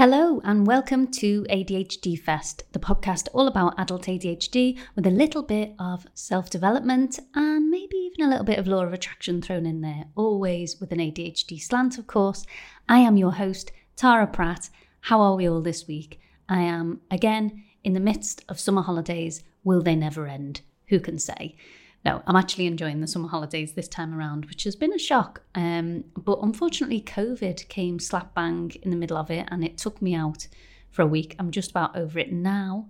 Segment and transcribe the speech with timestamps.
[0.00, 5.42] Hello, and welcome to ADHD Fest, the podcast all about adult ADHD with a little
[5.42, 9.66] bit of self development and maybe even a little bit of law of attraction thrown
[9.66, 12.46] in there, always with an ADHD slant, of course.
[12.88, 14.70] I am your host, Tara Pratt.
[15.02, 16.18] How are we all this week?
[16.48, 19.42] I am, again, in the midst of summer holidays.
[19.64, 20.62] Will they never end?
[20.88, 21.56] Who can say?
[22.04, 25.42] No, I'm actually enjoying the summer holidays this time around, which has been a shock.
[25.54, 30.00] Um, but unfortunately, COVID came slap bang in the middle of it and it took
[30.00, 30.48] me out
[30.90, 31.36] for a week.
[31.38, 32.88] I'm just about over it now.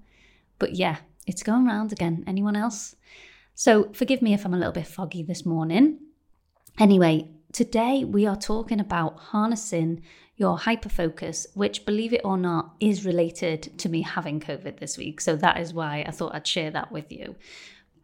[0.61, 2.23] But yeah, it's going round again.
[2.27, 2.95] Anyone else?
[3.55, 5.99] So forgive me if I'm a little bit foggy this morning.
[6.79, 10.03] Anyway, today we are talking about harnessing
[10.37, 15.21] your hyperfocus, which, believe it or not, is related to me having COVID this week.
[15.21, 17.37] So that is why I thought I'd share that with you.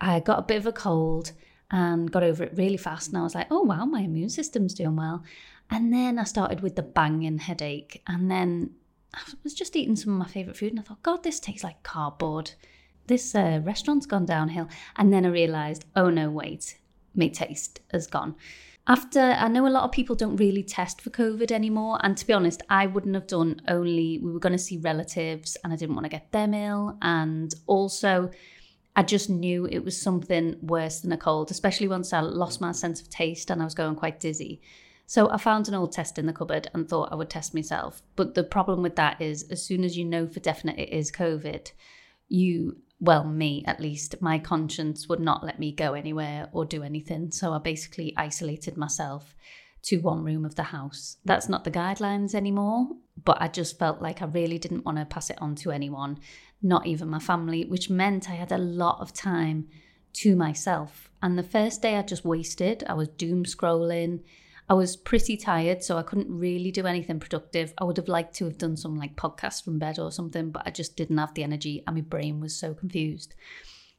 [0.00, 1.32] I got a bit of a cold
[1.70, 3.08] and got over it really fast.
[3.08, 5.24] And I was like, oh, wow, my immune system's doing well.
[5.70, 8.02] And then I started with the banging headache.
[8.06, 8.70] And then
[9.14, 10.70] I was just eating some of my favourite food.
[10.70, 12.52] And I thought, God, this tastes like cardboard.
[13.06, 14.68] This uh, restaurant's gone downhill.
[14.96, 16.78] And then I realised, oh, no, wait,
[17.14, 18.36] my taste has gone.
[18.88, 21.98] After, I know a lot of people don't really test for COVID anymore.
[22.04, 25.56] And to be honest, I wouldn't have done only, we were going to see relatives
[25.64, 26.96] and I didn't want to get them ill.
[27.02, 28.30] And also,
[28.96, 32.72] I just knew it was something worse than a cold, especially once I lost my
[32.72, 34.62] sense of taste and I was going quite dizzy.
[35.04, 38.02] So I found an old test in the cupboard and thought I would test myself.
[38.16, 41.12] But the problem with that is, as soon as you know for definite it is
[41.12, 41.70] COVID,
[42.28, 46.82] you, well, me at least, my conscience would not let me go anywhere or do
[46.82, 47.30] anything.
[47.30, 49.36] So I basically isolated myself
[49.82, 51.18] to one room of the house.
[51.24, 52.88] That's not the guidelines anymore,
[53.24, 56.18] but I just felt like I really didn't want to pass it on to anyone
[56.62, 59.68] not even my family, which meant I had a lot of time
[60.14, 61.10] to myself.
[61.22, 62.84] And the first day I just wasted.
[62.88, 64.20] I was doom scrolling.
[64.68, 67.72] I was pretty tired, so I couldn't really do anything productive.
[67.78, 70.62] I would have liked to have done some like podcast from bed or something, but
[70.66, 73.34] I just didn't have the energy and my brain was so confused.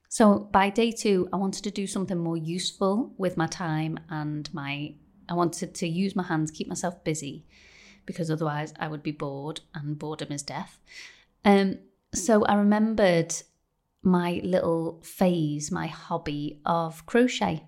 [0.10, 4.54] So by day two, I wanted to do something more useful with my time and
[4.54, 4.96] my
[5.30, 7.46] I wanted to use my hands, keep myself busy,
[8.06, 10.80] because otherwise I would be bored and boredom is death.
[11.44, 11.80] Um,
[12.14, 13.34] so I remembered
[14.04, 17.68] my little phase, my hobby of crochet.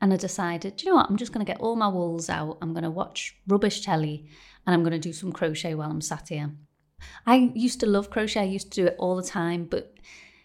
[0.00, 2.58] And I decided, you know what, I'm just going to get all my wools out.
[2.60, 4.28] I'm going to watch rubbish telly
[4.66, 6.52] and I'm going to do some crochet while I'm sat here.
[7.24, 9.94] I used to love crochet, I used to do it all the time, but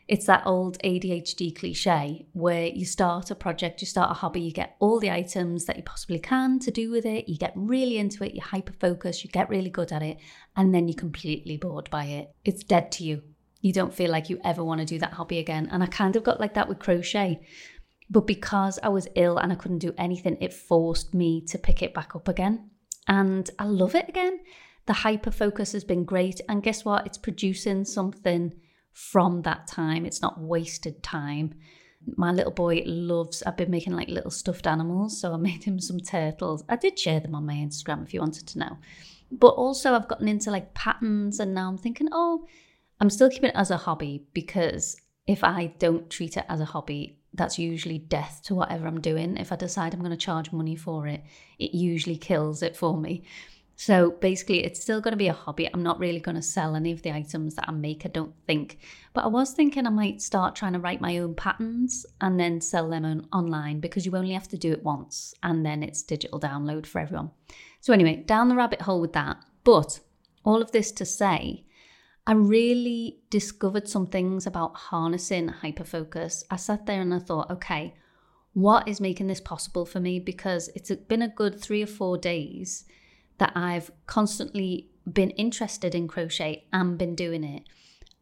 [0.07, 4.51] it's that old ADHD cliche where you start a project, you start a hobby, you
[4.51, 7.97] get all the items that you possibly can to do with it, you get really
[7.97, 10.17] into it, you hyper focus, you get really good at it,
[10.55, 12.33] and then you're completely bored by it.
[12.43, 13.23] It's dead to you
[13.61, 15.69] you don't feel like you ever want to do that hobby again.
[15.71, 17.41] And I kind of got like that with crochet.
[18.09, 21.81] But because I was ill and I couldn't do anything, it forced me to pick
[21.81, 22.69] it back up again.
[23.07, 24.39] And I love it again.
[24.87, 26.41] The hyper focus has been great.
[26.49, 27.05] And guess what?
[27.05, 28.53] It's producing something
[28.91, 30.05] from that time.
[30.05, 31.53] It's not wasted time.
[32.17, 35.21] My little boy loves, I've been making like little stuffed animals.
[35.21, 36.63] So I made him some turtles.
[36.67, 38.77] I did share them on my Instagram if you wanted to know.
[39.31, 42.45] But also, I've gotten into like patterns and now I'm thinking, oh,
[43.01, 44.95] I'm still keeping it as a hobby because
[45.25, 49.37] if I don't treat it as a hobby, that's usually death to whatever I'm doing.
[49.37, 51.23] If I decide I'm going to charge money for it,
[51.57, 53.23] it usually kills it for me.
[53.75, 55.67] So basically, it's still going to be a hobby.
[55.73, 58.35] I'm not really going to sell any of the items that I make, I don't
[58.45, 58.77] think.
[59.13, 62.61] But I was thinking I might start trying to write my own patterns and then
[62.61, 66.03] sell them on, online because you only have to do it once and then it's
[66.03, 67.31] digital download for everyone.
[67.79, 69.37] So, anyway, down the rabbit hole with that.
[69.63, 70.01] But
[70.45, 71.65] all of this to say,
[72.31, 76.45] I really discovered some things about harnessing hyperfocus.
[76.49, 77.93] I sat there and I thought, okay,
[78.53, 80.17] what is making this possible for me?
[80.17, 82.85] Because it's been a good three or four days
[83.37, 87.63] that I've constantly been interested in crochet and been doing it.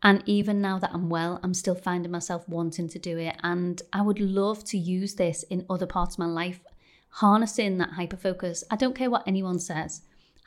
[0.01, 3.35] And even now that I'm well, I'm still finding myself wanting to do it.
[3.43, 6.61] And I would love to use this in other parts of my life,
[7.09, 8.63] harnessing that hyperfocus.
[8.71, 10.01] I don't care what anyone says,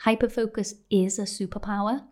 [0.04, 2.02] hyperfocus is a superpower.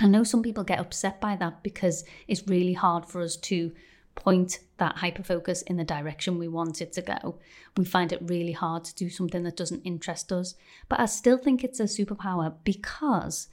[0.00, 3.72] I know some people get upset by that because it's really hard for us to
[4.14, 7.38] point that hyperfocus in the direction we want it to go.
[7.76, 10.54] We find it really hard to do something that doesn't interest us.
[10.88, 13.48] But I still think it's a superpower because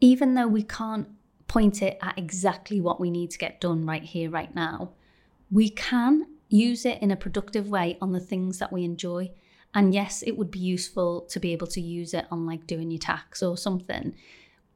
[0.00, 1.08] even though we can't
[1.48, 4.92] point it at exactly what we need to get done right here, right now,
[5.50, 9.30] we can use it in a productive way on the things that we enjoy.
[9.74, 12.90] And yes, it would be useful to be able to use it on like doing
[12.90, 14.14] your tax or something.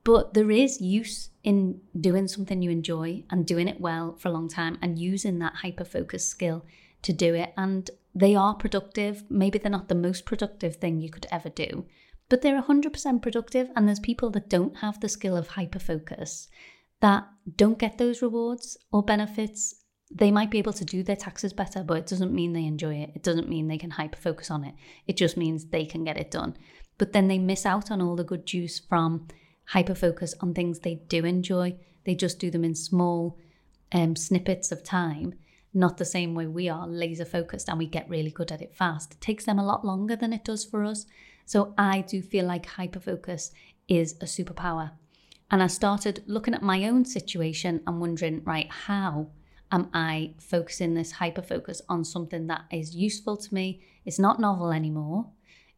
[0.05, 4.33] But there is use in doing something you enjoy and doing it well for a
[4.33, 6.65] long time and using that hyper focus skill
[7.03, 7.53] to do it.
[7.57, 9.25] And they are productive.
[9.31, 11.87] Maybe they're not the most productive thing you could ever do,
[12.29, 13.71] but they're 100% productive.
[13.77, 16.49] And there's people that don't have the skill of hyperfocus
[17.01, 17.27] that
[17.57, 19.75] don't get those rewards or benefits.
[20.11, 22.97] They might be able to do their taxes better, but it doesn't mean they enjoy
[22.97, 23.13] it.
[23.15, 24.75] It doesn't mean they can hyperfocus on it.
[25.07, 26.57] It just means they can get it done.
[26.99, 29.27] But then they miss out on all the good juice from
[29.73, 31.77] hyperfocus on things they do enjoy.
[32.05, 33.39] They just do them in small
[33.93, 35.35] um, snippets of time,
[35.73, 38.75] not the same way we are laser focused and we get really good at it
[38.75, 39.15] fast.
[39.15, 41.07] It takes them a lot longer than it does for us.
[41.45, 43.51] So I do feel like hyperfocus
[43.89, 44.93] is a superpower.
[45.51, 49.29] And I started looking at my own situation and wondering, right, how
[49.71, 53.83] am I focusing this hyperfocus on something that is useful to me?
[54.05, 55.27] It's not novel anymore.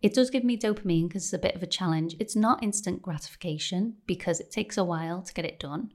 [0.05, 2.15] It does give me dopamine because it's a bit of a challenge.
[2.21, 5.93] It's not instant gratification because it takes a while to get it done.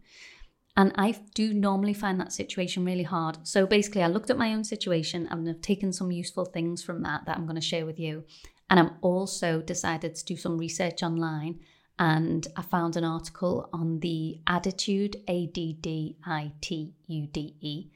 [0.75, 3.37] And I do normally find that situation really hard.
[3.47, 7.03] So basically, I looked at my own situation and I've taken some useful things from
[7.03, 8.23] that that I'm going to share with you.
[8.71, 11.59] And I'm also decided to do some research online.
[11.99, 17.57] And I found an article on the ADDitude, A D D I T U D
[17.61, 17.91] E,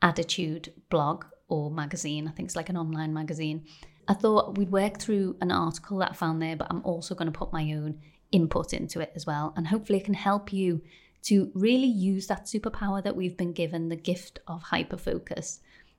[0.00, 2.28] ADDitude blog or magazine.
[2.28, 3.64] I think it's like an online magazine.
[4.08, 7.30] I thought we'd work through an article that I found there, but I'm also going
[7.30, 8.00] to put my own
[8.32, 9.52] input into it as well.
[9.56, 10.82] And hopefully, it can help you
[11.24, 15.58] to really use that superpower that we've been given the gift of hyperfocus.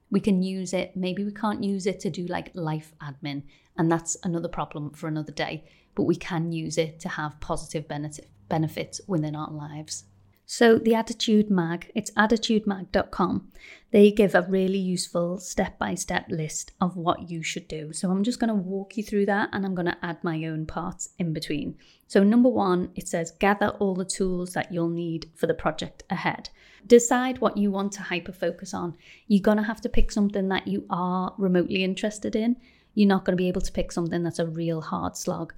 [0.10, 3.44] We can use it, maybe we can't use it to do like life admin,
[3.78, 5.66] and that's another problem for another day,
[5.96, 10.06] but we can use it to have positive benefit, benefits within our lives.
[10.50, 13.52] So, the ADDitude Mag, it's additudemag.com.
[13.92, 17.92] They give a really useful step by step list of what you should do.
[17.92, 20.46] So, I'm just going to walk you through that and I'm going to add my
[20.46, 21.76] own parts in between.
[22.08, 26.04] So, number one, it says gather all the tools that you'll need for the project
[26.10, 26.50] ahead.
[26.88, 28.96] Decide what you want to hyper focus on.
[29.28, 32.56] You're going to have to pick something that you are remotely interested in.
[32.94, 35.54] You're not going to be able to pick something that's a real hard slog.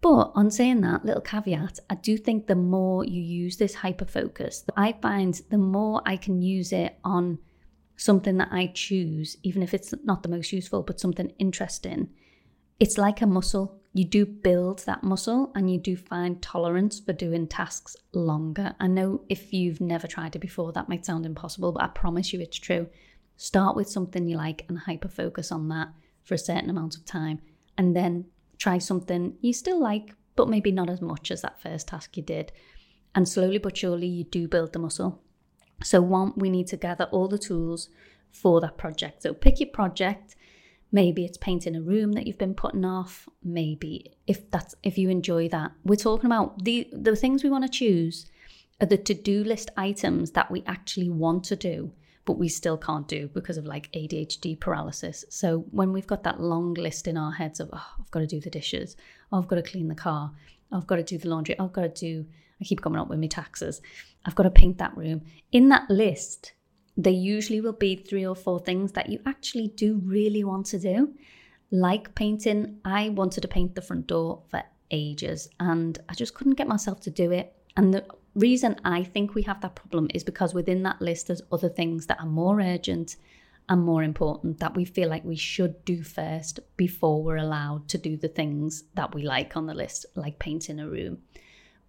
[0.00, 4.04] But on saying that, little caveat, I do think the more you use this hyper
[4.04, 7.38] focus, I find the more I can use it on
[7.96, 12.10] something that I choose, even if it's not the most useful, but something interesting,
[12.78, 13.80] it's like a muscle.
[13.94, 18.74] You do build that muscle and you do find tolerance for doing tasks longer.
[18.78, 22.34] I know if you've never tried it before, that might sound impossible, but I promise
[22.34, 22.88] you it's true.
[23.38, 25.88] Start with something you like and hyper focus on that
[26.22, 27.40] for a certain amount of time,
[27.78, 28.26] and then
[28.58, 32.22] try something you still like, but maybe not as much as that first task you
[32.22, 32.52] did.
[33.14, 35.22] And slowly but surely, you do build the muscle.
[35.82, 37.88] So, one, we need to gather all the tools
[38.30, 39.22] for that project.
[39.22, 40.36] So, pick your project.
[40.92, 43.28] Maybe it's painting a room that you've been putting off.
[43.42, 47.64] Maybe if that's if you enjoy that, we're talking about the the things we want
[47.64, 48.26] to choose
[48.80, 51.92] are the to do list items that we actually want to do
[52.26, 55.24] but we still can't do because of like ADHD paralysis.
[55.30, 58.26] So when we've got that long list in our heads of, oh, I've got to
[58.26, 58.96] do the dishes,
[59.32, 60.32] oh, I've got to clean the car,
[60.72, 62.26] oh, I've got to do the laundry, I've got to do,
[62.60, 63.80] I keep coming up with my taxes,
[64.24, 65.22] I've got to paint that room.
[65.52, 66.52] In that list,
[66.96, 70.80] there usually will be three or four things that you actually do really want to
[70.80, 71.14] do.
[71.70, 76.54] Like painting, I wanted to paint the front door for ages and I just couldn't
[76.54, 77.52] get myself to do it.
[77.76, 78.04] And the
[78.36, 82.06] reason I think we have that problem is because within that list, there's other things
[82.06, 83.16] that are more urgent
[83.68, 87.98] and more important that we feel like we should do first before we're allowed to
[87.98, 91.18] do the things that we like on the list, like painting a room.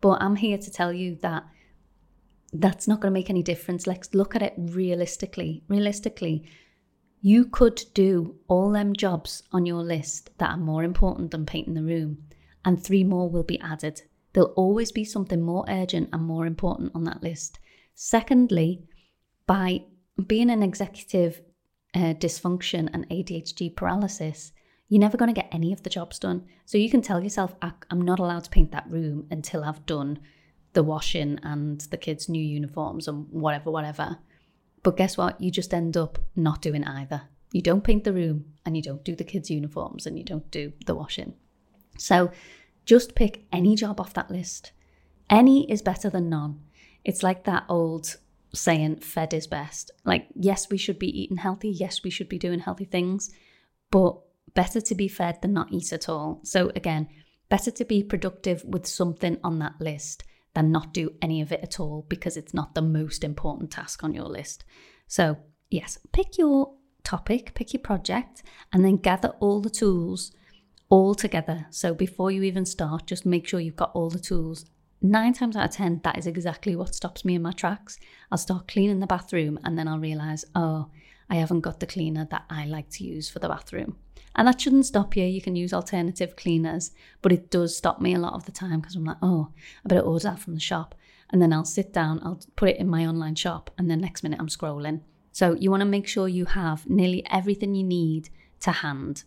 [0.01, 1.43] But I'm here to tell you that
[2.53, 3.85] that's not going to make any difference.
[3.85, 5.63] Let's look at it realistically.
[5.67, 6.49] Realistically,
[7.21, 11.73] you could do all them jobs on your list that are more important than painting
[11.73, 12.23] the room,
[12.63, 14.01] and three more will be added
[14.37, 17.57] There'll always be something more urgent and more important on that list.
[17.95, 18.83] Secondly,
[19.47, 19.85] by
[20.27, 21.41] being an executive
[21.95, 24.51] uh, dysfunction and ADHD paralysis,
[24.89, 26.45] you're never going to get any of the jobs done.
[26.65, 30.19] So you can tell yourself, I'm not allowed to paint that room until I've done
[30.73, 34.19] the washing and the kids' new uniforms and whatever, whatever.
[34.83, 35.41] But guess what?
[35.41, 37.23] You just end up not doing either.
[37.53, 40.51] You don't paint the room and you don't do the kids' uniforms and you don't
[40.51, 41.33] do the washing.
[41.97, 42.29] So
[42.87, 44.71] just pick any job off that list.
[45.29, 46.61] Any is better than none.
[47.03, 48.15] It's like that old
[48.53, 49.91] saying, fed is best.
[50.05, 51.69] Like, yes, we should be eating healthy.
[51.69, 53.29] Yes, we should be doing healthy things,
[53.91, 54.17] but
[54.55, 56.39] better to be fed than not eat at all.
[56.43, 57.09] So, again,
[57.49, 61.59] better to be productive with something on that list than not do any of it
[61.61, 64.63] at all because it's not the most important task on your list.
[65.07, 65.37] So,
[65.69, 70.31] yes, pick your topic, pick your project, and then gather all the tools
[70.89, 71.67] all together.
[71.69, 74.65] So before you even start, just make sure you've got all the tools.
[75.01, 77.99] Nine times out of 10, that is exactly what stops me in my tracks.
[78.31, 80.89] I'll start cleaning the bathroom and then I'll realize, oh,
[81.29, 83.97] I haven't got the cleaner that I like to use for the bathroom.
[84.35, 85.25] And that shouldn't stop you.
[85.25, 86.91] You can use alternative cleaners,
[87.21, 89.49] but it does stop me a lot of the time because I'm like, oh,
[89.83, 90.95] I better order that from the shop.
[91.29, 94.23] And then I'll sit down, I'll put it in my online shop, and then next
[94.23, 95.01] minute I'm scrolling.
[95.33, 98.29] So you want to make sure you have nearly everything you need
[98.61, 99.23] to hand,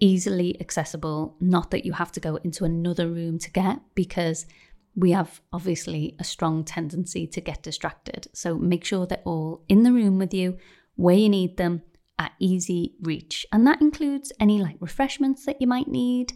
[0.00, 4.46] easily accessible, not that you have to go into another room to get, because
[4.94, 8.28] we have obviously a strong tendency to get distracted.
[8.32, 10.56] So make sure they're all in the room with you
[10.94, 11.82] where you need them
[12.18, 13.44] at easy reach.
[13.52, 16.32] And that includes any like refreshments that you might need,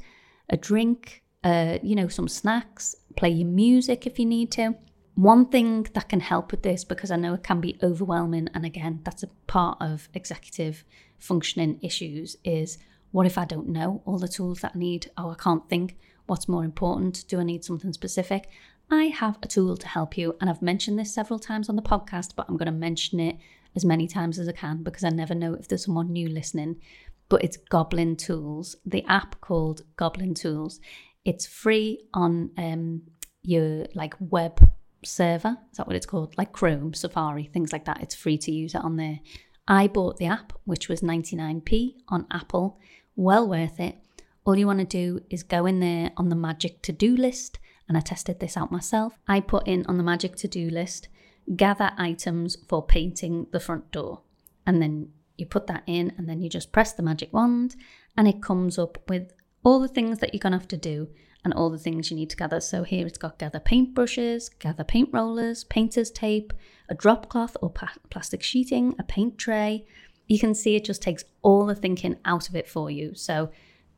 [0.51, 4.75] a drink, uh, you know, some snacks, play your music if you need to.
[5.15, 8.65] One thing that can help with this, because I know it can be overwhelming, and
[8.65, 10.85] again, that's a part of executive
[11.19, 12.79] functioning issues, is
[13.13, 15.11] what if I don't know all the tools that I need?
[15.17, 15.97] Oh, I can't think.
[16.27, 17.25] What's more important?
[17.29, 18.49] Do I need something specific?
[18.91, 21.83] I have a tool to help you, and I've mentioned this several times on the
[21.83, 23.37] podcast, but I'm going to mention it
[23.77, 26.81] as many times as I can because I never know if there's someone new listening.
[27.29, 30.81] But it's Goblin Tools, the app called Goblin Tools.
[31.25, 33.03] It's free on um,
[33.43, 34.69] your like web
[35.05, 35.57] server.
[35.71, 36.37] Is that what it's called?
[36.37, 38.03] Like Chrome, Safari, things like that.
[38.03, 39.21] It's free to use it on there.
[39.69, 42.81] I bought the app, which was 99p on Apple.
[43.17, 43.97] Well worth it.
[44.45, 47.59] All you want to do is go in there on the magic to do list,
[47.89, 49.19] and I tested this out myself.
[49.29, 51.09] I put in on the magic to do list
[51.57, 54.21] gather items for painting the front door.
[54.67, 57.77] And then you put that in, and then you just press the magic wand,
[58.17, 59.33] and it comes up with
[59.65, 61.09] all the things that you're going to have to do
[61.45, 62.61] and all the things you need to gather.
[62.61, 66.53] So here it's got gather paintbrushes, gather paint rollers, painter's tape,
[66.89, 69.87] a drop cloth or pa- plastic sheeting, a paint tray.
[70.31, 73.17] You can see it just takes all the thinking out of it for you.
[73.17, 73.51] So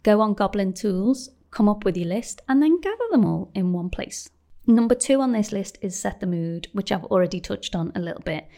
[0.03, 3.75] go on Goblin Tools, come up with your list, and then gather them all in
[3.75, 4.31] one place.
[4.67, 8.01] Number two on this list is set the mood, which I've already touched on a
[8.01, 8.49] little bit,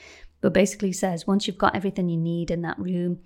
[0.40, 3.18] but basically says once you've got everything you need in that room,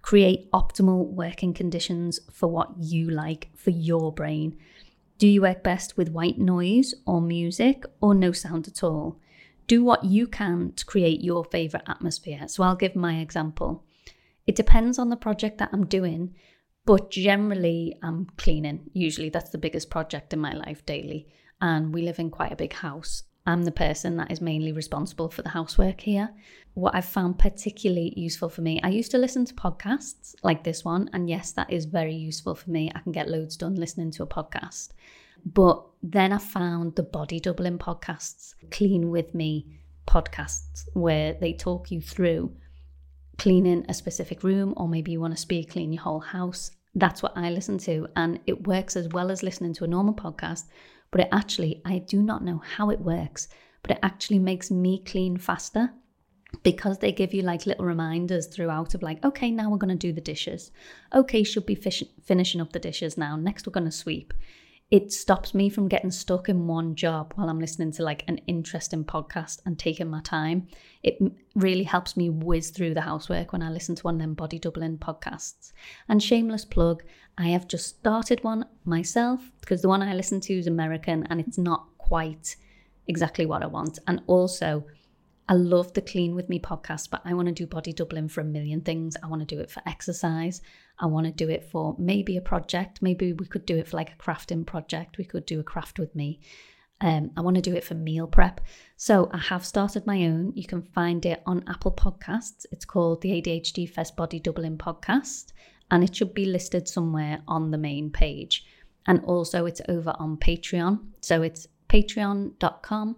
[0.00, 4.56] create optimal working conditions for what you like for your brain.
[5.18, 9.20] Do you work best with white noise or music or no sound at all?
[9.66, 12.48] Do what you can to create your favourite atmosphere.
[12.48, 13.84] So I'll give my example.
[14.46, 16.34] It depends on the project that I'm doing,
[16.84, 18.90] but generally I'm cleaning.
[18.92, 21.28] Usually that's the biggest project in my life daily
[21.60, 23.22] and we live in quite a big house.
[23.46, 26.30] I'm the person that is mainly responsible for the housework here.
[26.74, 30.84] What I've found particularly useful for me, I used to listen to podcasts like this
[30.84, 32.90] one, and yes, that is very useful for me.
[32.94, 34.90] I can get loads done listening to a podcast.
[35.44, 41.90] But then I found the body doubling podcasts, Clean With Me podcasts, where they talk
[41.90, 42.52] you through
[43.38, 46.70] cleaning a specific room, or maybe you want to speed clean your whole house.
[46.94, 50.14] That's what I listen to, and it works as well as listening to a normal
[50.14, 50.64] podcast
[51.12, 53.46] but it actually, I do not know how it works,
[53.82, 55.92] but it actually makes me clean faster
[56.62, 60.06] because they give you like little reminders throughout of like, okay, now we're going to
[60.06, 60.72] do the dishes.
[61.14, 63.36] Okay, should be fish- finishing up the dishes now.
[63.36, 64.32] Next, we're going to sweep
[64.92, 68.36] it stops me from getting stuck in one job while I'm listening to like an
[68.46, 70.68] interesting podcast and taking my time.
[71.02, 71.16] It
[71.54, 74.58] really helps me whiz through the housework when I listen to one of them body
[74.58, 75.72] doubling podcasts.
[76.10, 77.02] And shameless plug,
[77.38, 81.40] I have just started one myself because the one I listen to is American and
[81.40, 82.56] it's not quite
[83.06, 83.98] exactly what I want.
[84.06, 84.84] And also,
[85.52, 88.40] I love the Clean With Me podcast, but I want to do body doubling for
[88.40, 89.18] a million things.
[89.22, 90.62] I want to do it for exercise.
[90.98, 93.02] I want to do it for maybe a project.
[93.02, 95.18] Maybe we could do it for like a crafting project.
[95.18, 96.40] We could do a craft with me.
[97.02, 98.62] Um, I want to do it for meal prep.
[98.96, 100.54] So I have started my own.
[100.54, 102.64] You can find it on Apple Podcasts.
[102.72, 105.52] It's called the ADHD Fest Body Doubling Podcast,
[105.90, 108.64] and it should be listed somewhere on the main page.
[109.06, 111.00] And also, it's over on Patreon.
[111.20, 113.16] So it's patreon.com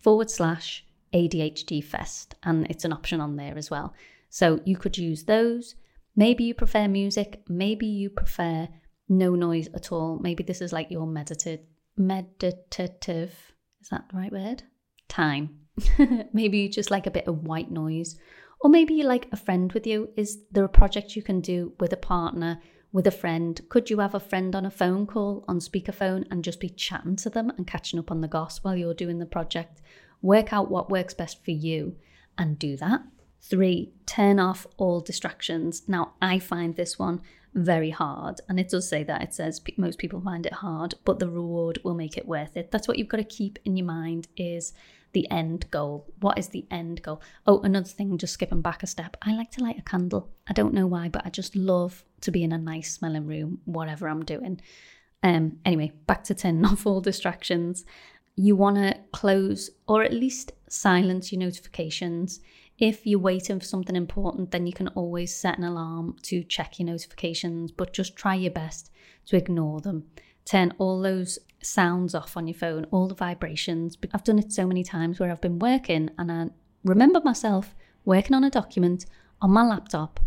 [0.00, 0.85] forward slash
[1.16, 3.94] ADHD Fest, and it's an option on there as well.
[4.28, 5.74] So you could use those.
[6.14, 8.68] Maybe you prefer music, maybe you prefer
[9.08, 10.18] no noise at all.
[10.18, 11.64] Maybe this is like your meditative,
[11.96, 13.34] meditative,
[13.80, 14.62] is that the right word?
[15.08, 15.60] Time.
[16.32, 18.18] maybe you just like a bit of white noise.
[18.60, 20.10] Or maybe you like a friend with you.
[20.16, 22.60] Is there a project you can do with a partner,
[22.92, 23.60] with a friend?
[23.68, 27.16] Could you have a friend on a phone call, on speakerphone, and just be chatting
[27.16, 29.80] to them and catching up on the goss while you're doing the project?
[30.22, 31.96] Work out what works best for you
[32.38, 33.02] and do that.
[33.40, 35.82] Three, turn off all distractions.
[35.86, 37.20] Now, I find this one
[37.54, 41.18] very hard, and it does say that it says most people find it hard, but
[41.18, 42.70] the reward will make it worth it.
[42.70, 44.72] That's what you've got to keep in your mind is
[45.12, 46.12] the end goal.
[46.20, 47.22] What is the end goal?
[47.46, 49.16] Oh, another thing, just skipping back a step.
[49.22, 50.28] I like to light a candle.
[50.46, 53.60] I don't know why, but I just love to be in a nice smelling room,
[53.64, 54.60] whatever I'm doing.
[55.22, 57.84] Um, anyway, back to turning off all distractions
[58.36, 62.40] you want to close or at least silence your notifications.
[62.78, 66.78] If you're waiting for something important, then you can always set an alarm to check
[66.78, 68.90] your notifications, but just try your best
[69.26, 70.04] to ignore them.
[70.44, 73.96] Turn all those sounds off on your phone, all the vibrations.
[74.12, 76.46] I've done it so many times where I've been working and I
[76.84, 77.74] remember myself
[78.04, 79.06] working on a document
[79.40, 80.20] on my laptop,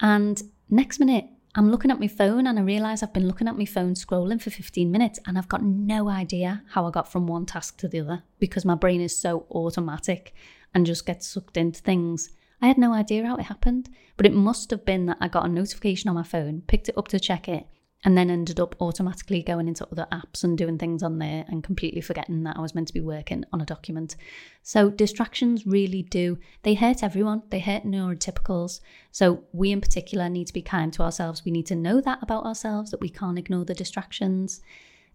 [0.00, 1.26] and next minute
[1.58, 4.42] I'm looking at my phone and I realize I've been looking at my phone scrolling
[4.42, 7.88] for 15 minutes and I've got no idea how I got from one task to
[7.88, 10.34] the other because my brain is so automatic
[10.74, 12.28] and just gets sucked into things.
[12.60, 15.46] I had no idea how it happened, but it must have been that I got
[15.46, 17.66] a notification on my phone, picked it up to check it,
[18.06, 21.64] and then ended up automatically going into other apps and doing things on there and
[21.64, 24.14] completely forgetting that I was meant to be working on a document.
[24.62, 27.42] So distractions really do they hurt everyone.
[27.50, 28.80] They hurt neurotypicals.
[29.10, 31.44] So we in particular need to be kind to ourselves.
[31.44, 34.60] We need to know that about ourselves that we can't ignore the distractions.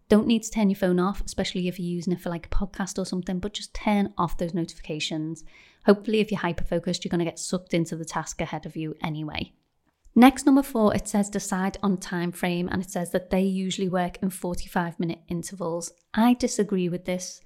[0.09, 2.49] Don't need to turn your phone off, especially if you're using it for like a
[2.49, 5.45] podcast or something, but just turn off those notifications.
[5.85, 8.75] Hopefully, if you're hyper focused, you're going to get sucked into the task ahead of
[8.75, 9.53] you anyway.
[10.13, 13.87] Next, number four, it says decide on time frame and it says that they usually
[13.87, 15.91] work in 45 minute intervals.
[16.13, 17.41] I disagree with this.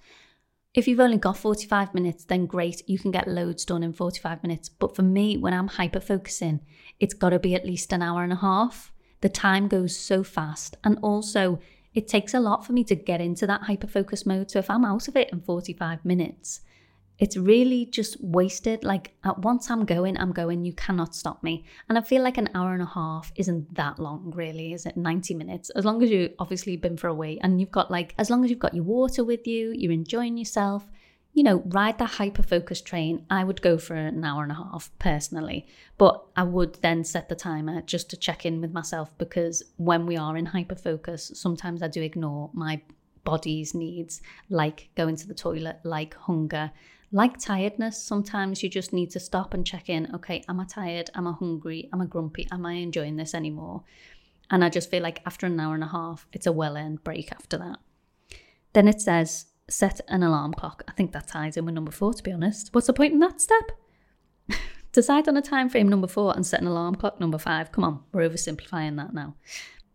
[0.74, 4.44] If you've only got 45 minutes, then great, you can get loads done in 45
[4.44, 4.68] minutes.
[4.68, 6.60] But for me, when I'm hyper focusing,
[7.00, 8.92] it's got to be at least an hour and a half.
[9.22, 10.76] The time goes so fast.
[10.84, 11.60] And also,
[11.94, 14.52] it takes a lot for me to get into that hyper focus mode.
[14.52, 16.60] So if I'm out of it in 45 minutes,
[17.18, 18.84] it's really just wasted.
[18.84, 21.66] Like at once I'm going, I'm going, you cannot stop me.
[21.88, 24.98] And I feel like an hour and a half isn't that long, really, is it?
[24.98, 25.70] 90 minutes.
[25.72, 28.44] As long as you've obviously been for a week and you've got like, as long
[28.44, 30.86] as you've got your water with you, you're enjoying yourself,
[31.34, 33.26] you know, ride the hyper focus train.
[33.30, 35.68] I would go for an hour and a half personally,
[35.98, 40.06] but I would then set the timer just to check in with myself because when
[40.06, 42.82] we are in hyper focus, sometimes I do ignore my
[43.24, 46.72] body's needs, like going to the toilet, like hunger
[47.12, 50.14] like tiredness, sometimes you just need to stop and check in.
[50.16, 51.10] Okay, am I tired?
[51.16, 51.90] Am I hungry?
[51.94, 52.48] Am I grumpy?
[52.52, 53.84] Am I enjoying this anymore?
[54.50, 57.04] And I just feel like after an hour and a half, it's a well earned
[57.04, 57.78] break after that.
[58.74, 60.84] Then it says set an alarm clock.
[60.88, 62.70] I think that ties in with number four, to be honest.
[62.74, 63.72] What's the point in that step?
[64.92, 67.72] Decide on a time frame number four and set an alarm clock number five.
[67.72, 69.36] Come on, we're oversimplifying that now.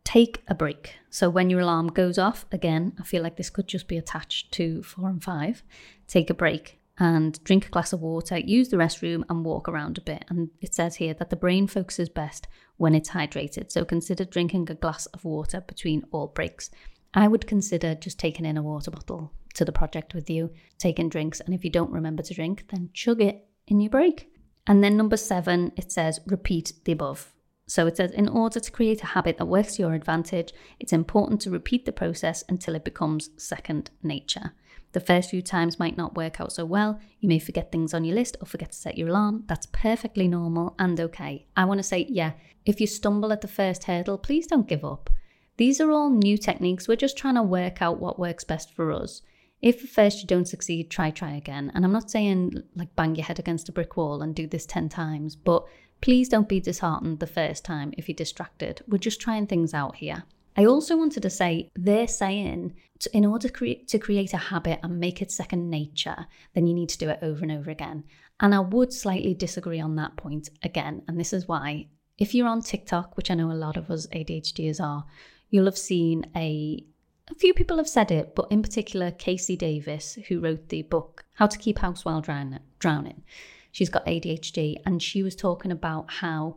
[0.03, 0.96] Take a break.
[1.11, 4.51] So when your alarm goes off, again, I feel like this could just be attached
[4.53, 5.62] to four and five.
[6.09, 9.96] Take a break and drink a glass of water, use the restroom, and walk around
[9.96, 10.24] a bit.
[10.28, 13.72] And it says here that the brain focuses best when it's hydrated.
[13.72, 16.70] So consider drinking a glass of water between all breaks.
[17.14, 21.08] I would consider just taking in a water bottle to the project with you, taking
[21.08, 24.30] drinks, and if you don't remember to drink, then chug it in your break.
[24.66, 27.32] And then number seven, it says repeat the above.
[27.66, 30.92] So it says, in order to create a habit that works to your advantage, it's
[30.92, 34.52] important to repeat the process until it becomes second nature.
[34.92, 36.98] The first few times might not work out so well.
[37.20, 39.44] You may forget things on your list or forget to set your alarm.
[39.46, 41.46] That's perfectly normal and okay.
[41.57, 42.33] I want to say, yeah,
[42.66, 45.11] if you stumble at the first hurdle, please don't give up.
[45.57, 46.88] These are all new techniques.
[46.88, 49.22] We're just trying to work out what works best for us.
[49.62, 51.70] If at first you don't succeed, try, try again.
[51.74, 54.66] And I'm not saying like bang your head against a brick wall and do this
[54.66, 55.64] 10 times, but
[56.00, 58.83] please don't be disheartened the first time if you're distracted.
[58.88, 60.24] We're just trying things out here.
[60.56, 62.74] I also wanted to say they're saying
[63.12, 66.74] in order to create, to create a habit and make it second nature, then you
[66.74, 68.04] need to do it over and over again.
[68.40, 71.02] And I would slightly disagree on that point again.
[71.08, 74.06] And this is why if you're on TikTok, which I know a lot of us
[74.08, 75.06] ADHDers are,
[75.48, 76.84] you'll have seen a
[77.30, 81.24] a few people have said it, but in particular, KC Davis, who wrote the book
[81.34, 83.22] How to Keep House While Drowning.
[83.70, 86.56] She's got ADHD, and she was talking about how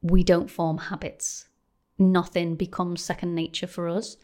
[0.00, 1.46] we don't form habits
[1.98, 4.16] nothing becomes second nature for us.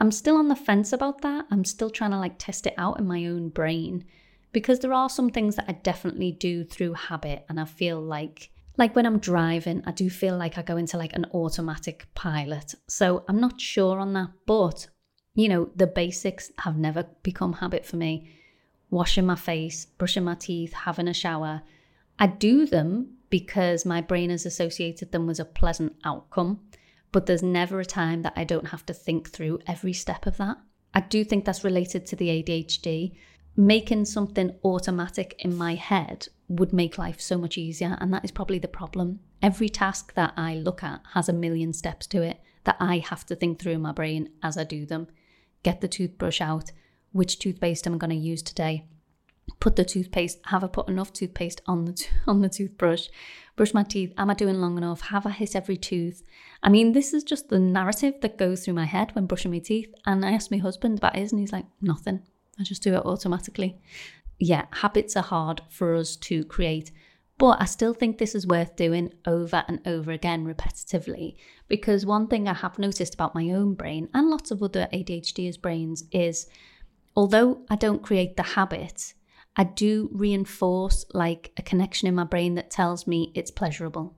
[0.00, 1.46] I'm still on the fence about that.
[1.50, 4.04] I'm still trying to like test it out in my own brain
[4.52, 8.50] because there are some things that I definitely do through habit and I feel like
[8.76, 12.74] like when I'm driving, I do feel like I go into like an automatic pilot.
[12.88, 14.88] So I'm not sure on that, but
[15.34, 18.28] you know, the basics have never become habit for me.
[18.90, 21.62] Washing my face, brushing my teeth, having a shower.
[22.18, 26.60] I do them because my brain has associated them with a pleasant outcome
[27.14, 30.36] but there's never a time that I don't have to think through every step of
[30.38, 30.56] that.
[30.92, 33.14] I do think that's related to the ADHD.
[33.56, 38.32] Making something automatic in my head would make life so much easier, and that is
[38.32, 39.20] probably the problem.
[39.40, 43.24] Every task that I look at has a million steps to it that I have
[43.26, 45.06] to think through in my brain as I do them.
[45.62, 46.72] Get the toothbrush out.
[47.12, 48.86] Which toothpaste am I going to use today?
[49.60, 50.40] Put the toothpaste.
[50.46, 53.06] Have I put enough toothpaste on the on the toothbrush?
[53.56, 54.12] Brush my teeth.
[54.18, 55.00] Am I doing long enough?
[55.02, 56.22] Have I hit every tooth?
[56.62, 59.58] I mean, this is just the narrative that goes through my head when brushing my
[59.58, 59.92] teeth.
[60.06, 62.22] And I asked my husband about his, and he's like, nothing.
[62.58, 63.78] I just do it automatically.
[64.38, 66.90] Yeah, habits are hard for us to create,
[67.36, 71.36] But I still think this is worth doing over and over again repetitively
[71.66, 75.60] because one thing I have noticed about my own brain and lots of other ADHDers'
[75.60, 76.46] brains is
[77.16, 79.14] although I don't create the habit,
[79.56, 84.14] I do reinforce like a connection in my brain that tells me it's pleasurable.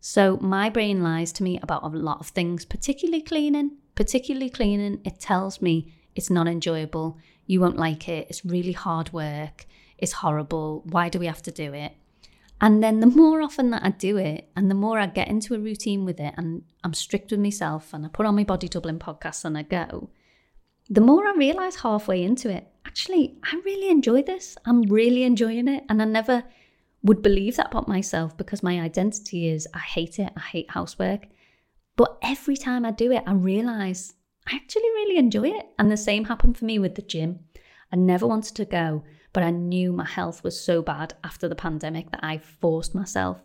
[0.00, 3.76] So my brain lies to me about a lot of things, particularly cleaning.
[3.94, 7.18] Particularly cleaning, it tells me it's not enjoyable.
[7.46, 8.26] You won't like it.
[8.30, 9.66] It's really hard work.
[9.98, 10.82] It's horrible.
[10.86, 11.92] Why do we have to do it?
[12.60, 15.54] And then the more often that I do it, and the more I get into
[15.54, 18.68] a routine with it, and I'm strict with myself, and I put on my body
[18.68, 20.10] doubling podcast and I go,
[20.92, 24.58] the more I realize halfway into it, actually, I really enjoy this.
[24.66, 25.84] I'm really enjoying it.
[25.88, 26.44] And I never
[27.02, 30.30] would believe that about myself because my identity is I hate it.
[30.36, 31.28] I hate housework.
[31.96, 34.12] But every time I do it, I realize
[34.46, 35.66] I actually really enjoy it.
[35.78, 37.40] And the same happened for me with the gym.
[37.90, 39.02] I never wanted to go,
[39.32, 43.40] but I knew my health was so bad after the pandemic that I forced myself.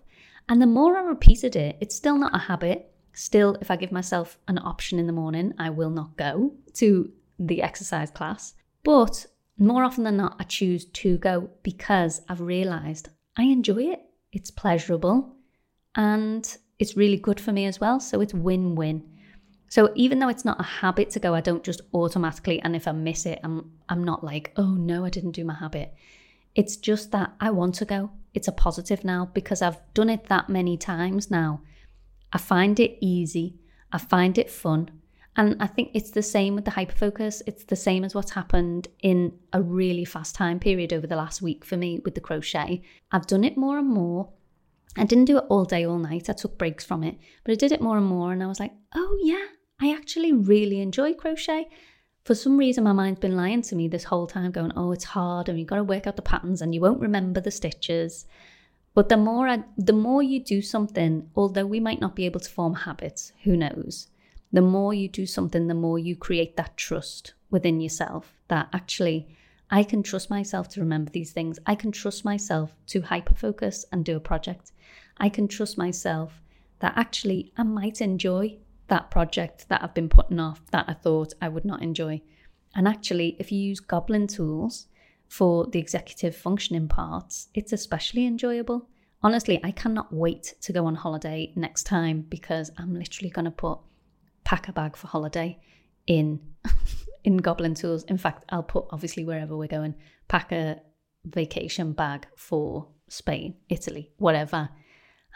[0.49, 2.91] And the more I repeated it, it's still not a habit.
[3.13, 7.09] Still, if I give myself an option in the morning, I will not go to
[7.39, 8.53] the exercise class.
[8.83, 9.25] But
[9.57, 14.01] more often than not, I choose to go because I've realized I enjoy it.
[14.31, 15.35] It's pleasurable
[15.95, 17.99] and it's really good for me as well.
[17.99, 19.03] So it's win win.
[19.69, 22.87] So even though it's not a habit to go, I don't just automatically, and if
[22.87, 25.93] I miss it, I'm I'm not like, oh no, I didn't do my habit.
[26.55, 28.11] It's just that I want to go.
[28.33, 31.61] It's a positive now because I've done it that many times now.
[32.31, 33.59] I find it easy.
[33.91, 34.91] I find it fun.
[35.37, 37.43] And I think it's the same with the hyperfocus.
[37.45, 41.43] It's the same as what's happened in a really fast time period over the last
[41.43, 42.81] week for me with the crochet.
[43.11, 44.29] I've done it more and more.
[44.97, 46.27] I didn't do it all day, all night.
[46.27, 48.33] I took breaks from it, but I did it more and more.
[48.33, 49.45] And I was like, oh, yeah,
[49.79, 51.67] I actually really enjoy crochet.
[52.25, 55.03] For some reason, my mind's been lying to me this whole time, going, oh, it's
[55.03, 58.25] hard and you've got to work out the patterns and you won't remember the stitches.
[58.95, 62.39] But the more I, the more you do something, although we might not be able
[62.39, 64.07] to form habits, who knows?
[64.51, 69.27] The more you do something, the more you create that trust within yourself that actually
[69.69, 71.59] I can trust myself to remember these things.
[71.65, 74.71] I can trust myself to hyper focus and do a project.
[75.17, 76.41] I can trust myself
[76.79, 78.57] that actually I might enjoy
[78.87, 82.21] that project that I've been putting off that I thought I would not enjoy.
[82.75, 84.87] And actually, if you use Goblin tools
[85.27, 88.87] for the executive functioning parts, it's especially enjoyable.
[89.21, 93.51] Honestly, I cannot wait to go on holiday next time because I'm literally going to
[93.51, 93.79] put
[94.47, 95.59] pack a bag for holiday
[96.07, 96.39] in
[97.25, 98.05] in Goblin Tools.
[98.05, 99.93] In fact, I'll put obviously wherever we're going,
[100.29, 100.79] pack a
[101.25, 104.69] vacation bag for Spain, Italy, whatever.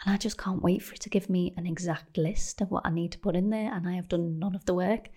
[0.02, 2.86] And I just can't wait for it to give me an exact list of what
[2.86, 3.70] I need to put in there.
[3.70, 5.10] And I have done none of the work.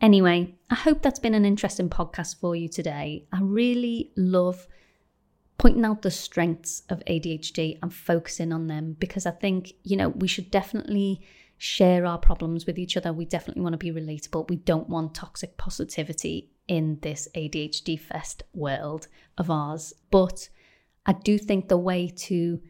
[0.00, 3.26] Anyway, I hope that's been an interesting podcast for you today.
[3.32, 4.68] I really love
[5.58, 10.10] pointing out the strengths of ADHD and focusing on them because I think, you know,
[10.10, 11.22] we should definitely
[11.62, 13.12] share our problems with each other.
[13.12, 14.48] We definitely want to be relatable.
[14.48, 19.06] We don't want toxic positivity in this ADHD fest world
[19.38, 19.92] of ours.
[20.10, 20.48] But
[21.06, 22.60] I do think the way to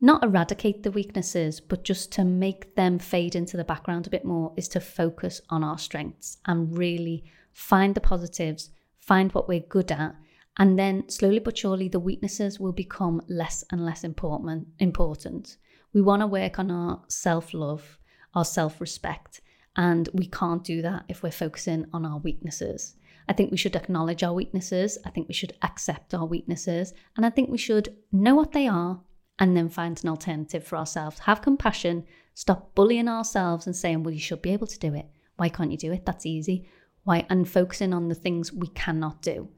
[0.00, 4.24] not eradicate the weaknesses, but just to make them fade into the background a bit
[4.24, 9.60] more is to focus on our strengths and really find the positives, find what we're
[9.60, 10.16] good at,
[10.56, 14.68] and then slowly but surely the weaknesses will become less and less important.
[14.78, 15.58] Important.
[15.92, 17.98] We want to work on our self-love
[18.34, 19.40] our self respect.
[19.76, 22.96] And we can't do that if we're focusing on our weaknesses.
[23.28, 24.98] I think we should acknowledge our weaknesses.
[25.04, 26.92] I think we should accept our weaknesses.
[27.16, 29.00] And I think we should know what they are
[29.38, 31.20] and then find an alternative for ourselves.
[31.20, 32.04] Have compassion.
[32.34, 35.06] Stop bullying ourselves and saying, well, you should be able to do it.
[35.36, 36.04] Why can't you do it?
[36.04, 36.68] That's easy.
[37.04, 37.26] Why?
[37.30, 39.48] And focusing on the things we cannot do.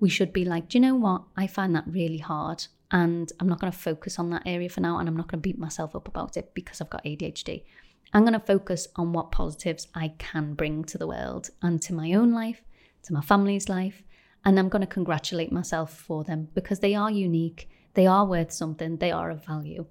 [0.00, 1.22] We should be like, do you know what?
[1.36, 2.66] I find that really hard.
[2.90, 4.98] And I'm not going to focus on that area for now.
[4.98, 7.64] And I'm not going to beat myself up about it because I've got ADHD.
[8.12, 11.94] I'm going to focus on what positives I can bring to the world and to
[11.94, 12.62] my own life,
[13.02, 14.02] to my family's life.
[14.44, 18.52] And I'm going to congratulate myself for them because they are unique, they are worth
[18.52, 19.86] something, they are of value.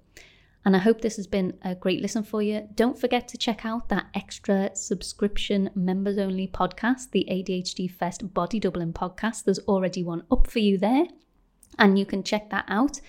[0.64, 2.68] And I hope this has been a great listen for you.
[2.74, 8.58] Don't forget to check out that extra subscription members only podcast, the ADHD Fest Body
[8.58, 9.44] Doubling podcast.
[9.44, 11.06] There's already one up for you there,
[11.78, 13.00] and you can check that out.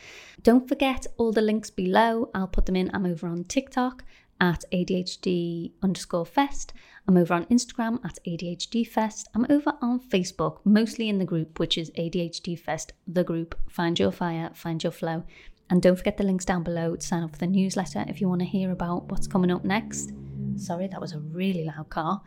[0.43, 2.29] Don't forget all the links below.
[2.35, 2.91] I'll put them in.
[2.93, 4.03] I'm over on TikTok
[4.39, 6.73] at ADHD underscore fest.
[7.07, 9.29] I'm over on Instagram at ADHD Fest.
[9.33, 13.57] I'm over on Facebook, mostly in the group, which is ADHD Fest, the group.
[13.67, 15.23] Find your fire, find your flow.
[15.71, 18.29] And don't forget the links down below to sign up for the newsletter if you
[18.29, 20.11] want to hear about what's coming up next.
[20.55, 22.21] Sorry, that was a really loud car.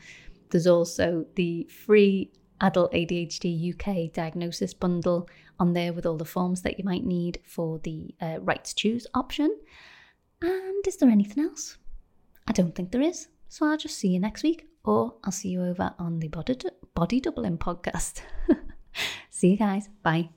[0.50, 6.62] There's also the free Adult ADHD UK diagnosis bundle on there with all the forms
[6.62, 9.56] that you might need for the uh, right to choose option.
[10.40, 11.78] And is there anything else?
[12.46, 13.28] I don't think there is.
[13.48, 16.56] So I'll just see you next week, or I'll see you over on the Body,
[16.94, 18.22] body Doubling podcast.
[19.30, 19.88] see you guys.
[20.02, 20.30] Bye.